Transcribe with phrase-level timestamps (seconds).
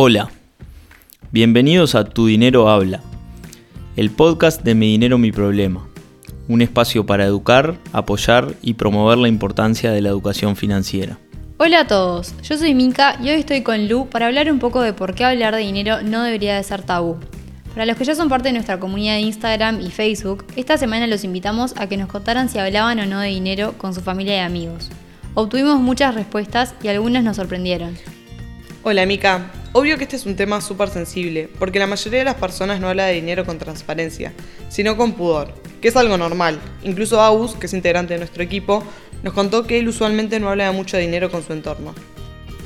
[0.00, 0.30] Hola,
[1.32, 3.00] bienvenidos a Tu Dinero Habla,
[3.96, 5.88] el podcast de Mi Dinero Mi Problema,
[6.46, 11.18] un espacio para educar, apoyar y promover la importancia de la educación financiera.
[11.56, 14.82] Hola a todos, yo soy Mika y hoy estoy con Lu para hablar un poco
[14.82, 17.16] de por qué hablar de dinero no debería de ser tabú.
[17.72, 21.08] Para los que ya son parte de nuestra comunidad de Instagram y Facebook, esta semana
[21.08, 24.36] los invitamos a que nos contaran si hablaban o no de dinero con su familia
[24.36, 24.90] y amigos.
[25.34, 27.96] Obtuvimos muchas respuestas y algunas nos sorprendieron.
[28.84, 32.34] Hola Mika, obvio que este es un tema súper sensible, porque la mayoría de las
[32.34, 34.32] personas no habla de dinero con transparencia,
[34.68, 36.58] sino con pudor, que es algo normal.
[36.82, 38.82] Incluso Aus, que es integrante de nuestro equipo,
[39.22, 41.94] nos contó que él usualmente no habla de mucho dinero con su entorno.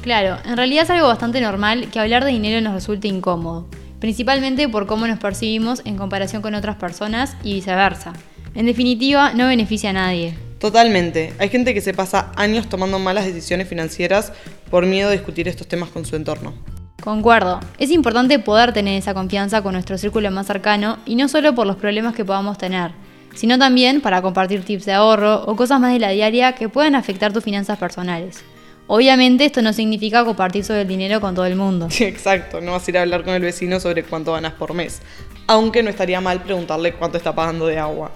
[0.00, 3.68] Claro, en realidad es algo bastante normal que hablar de dinero nos resulte incómodo,
[4.00, 8.14] principalmente por cómo nos percibimos en comparación con otras personas y viceversa.
[8.54, 10.34] En definitiva, no beneficia a nadie.
[10.58, 11.32] Totalmente.
[11.38, 14.32] Hay gente que se pasa años tomando malas decisiones financieras
[14.70, 16.54] por miedo a discutir estos temas con su entorno.
[17.02, 17.58] Concuerdo.
[17.78, 21.66] Es importante poder tener esa confianza con nuestro círculo más cercano y no solo por
[21.66, 22.92] los problemas que podamos tener,
[23.34, 26.94] sino también para compartir tips de ahorro o cosas más de la diaria que puedan
[26.94, 28.44] afectar tus finanzas personales.
[28.86, 31.88] Obviamente esto no significa compartir sobre el dinero con todo el mundo.
[31.90, 32.60] Sí, exacto.
[32.60, 35.02] No vas a ir a hablar con el vecino sobre cuánto ganas por mes.
[35.48, 38.12] Aunque no estaría mal preguntarle cuánto está pagando de agua.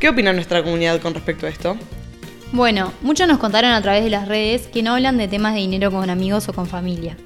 [0.00, 1.76] ¿Qué opina nuestra comunidad con respecto a esto?
[2.50, 5.60] Bueno, muchos nos contaron a través de las redes que no hablan de temas de
[5.60, 7.16] dinero con amigos o con familia.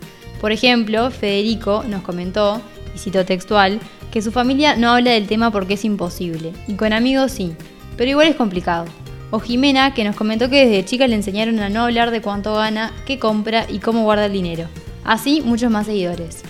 [0.41, 2.60] Por ejemplo, Federico nos comentó,
[2.94, 3.78] y cito textual,
[4.10, 7.52] que su familia no habla del tema porque es imposible, y con amigos sí,
[7.97, 8.86] pero igual es complicado.
[9.30, 12.55] O Jimena, que nos comentó que desde chica le enseñaron a no hablar de cuánto
[12.55, 14.66] gana, qué compra y cómo guarda el dinero.
[15.05, 16.42] Así, muchos más seguidores.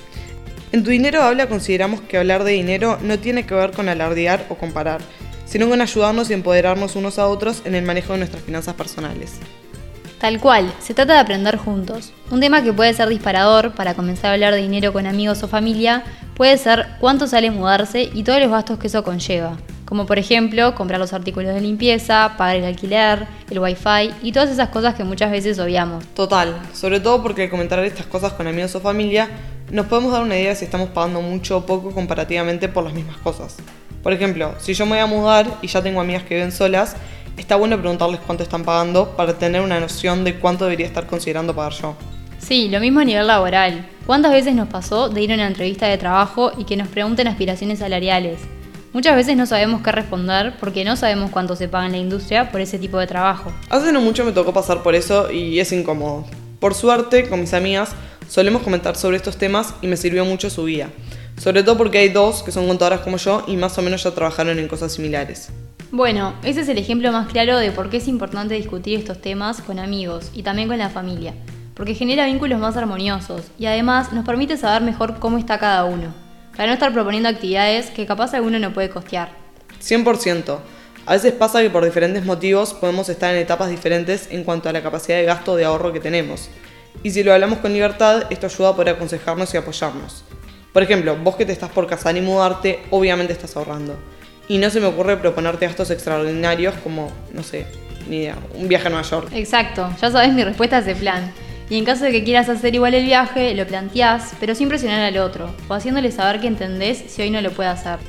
[0.73, 4.47] En Tu Dinero Habla consideramos que hablar de dinero no tiene que ver con alardear
[4.49, 5.01] o comparar,
[5.45, 9.41] sino con ayudarnos y empoderarnos unos a otros en el manejo de nuestras finanzas personales.
[10.21, 12.13] Tal cual, se trata de aprender juntos.
[12.31, 15.49] Un tema que puede ser disparador para comenzar a hablar de dinero con amigos o
[15.49, 16.05] familia
[16.35, 20.75] puede ser cuánto sale mudarse y todos los gastos que eso conlleva, como por ejemplo
[20.75, 25.05] comprar los artículos de limpieza, pagar el alquiler, el wifi y todas esas cosas que
[25.05, 26.05] muchas veces obviamos.
[26.09, 29.27] Total, sobre todo porque al comentar estas cosas con amigos o familia
[29.71, 33.17] nos podemos dar una idea si estamos pagando mucho o poco comparativamente por las mismas
[33.19, 33.57] cosas.
[34.03, 36.97] Por ejemplo, si yo me voy a mudar y ya tengo amigas que viven solas,
[37.37, 41.55] está bueno preguntarles cuánto están pagando para tener una noción de cuánto debería estar considerando
[41.55, 41.97] pagar yo.
[42.39, 43.87] Sí, lo mismo a nivel laboral.
[44.07, 47.29] ¿Cuántas veces nos pasó de ir a una entrevista de trabajo y que nos pregunten
[47.29, 48.41] aspiraciones salariales?
[48.93, 52.51] Muchas veces no sabemos qué responder porque no sabemos cuánto se paga en la industria
[52.51, 53.53] por ese tipo de trabajo.
[53.69, 56.25] Hace no mucho me tocó pasar por eso y es incómodo.
[56.59, 57.91] Por suerte, con mis amigas,
[58.29, 60.91] solemos comentar sobre estos temas y me sirvió mucho su guía.
[61.39, 64.11] Sobre todo porque hay dos que son contadoras como yo y más o menos ya
[64.11, 65.51] trabajaron en cosas similares.
[65.93, 69.61] Bueno, ese es el ejemplo más claro de por qué es importante discutir estos temas
[69.61, 71.35] con amigos y también con la familia,
[71.75, 76.15] porque genera vínculos más armoniosos y además nos permite saber mejor cómo está cada uno,
[76.53, 79.31] para no estar proponiendo actividades que capaz alguno no puede costear.
[79.83, 80.59] 100%.
[81.07, 84.73] A veces pasa que por diferentes motivos podemos estar en etapas diferentes en cuanto a
[84.73, 86.51] la capacidad de gasto de ahorro que tenemos.
[87.03, 90.23] Y si lo hablamos con libertad, esto ayuda a poder aconsejarnos y apoyarnos.
[90.73, 93.99] Por ejemplo, vos que te estás por casar y mudarte, obviamente estás ahorrando.
[94.51, 97.67] Y no se me ocurre proponerte gastos extraordinarios como, no sé,
[98.09, 99.29] ni idea, un viaje a Nueva York.
[99.33, 101.33] Exacto, ya sabes mi respuesta a ese plan.
[101.69, 105.03] Y en caso de que quieras hacer igual el viaje, lo planteás, pero sin presionar
[105.03, 108.01] al otro, o haciéndole saber que entendés si hoy no lo puede hacer.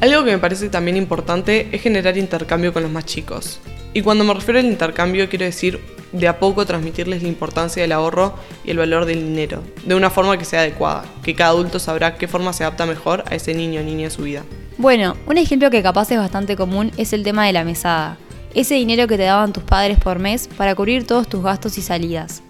[0.00, 3.58] Algo que me parece también importante es generar intercambio con los más chicos.
[3.94, 5.80] Y cuando me refiero al intercambio quiero decir
[6.12, 10.08] de a poco transmitirles la importancia del ahorro y el valor del dinero, de una
[10.08, 13.54] forma que sea adecuada, que cada adulto sabrá qué forma se adapta mejor a ese
[13.54, 14.44] niño o niña en su vida.
[14.78, 18.16] Bueno, un ejemplo que capaz es bastante común es el tema de la mesada,
[18.54, 21.82] ese dinero que te daban tus padres por mes para cubrir todos tus gastos y
[21.82, 22.42] salidas.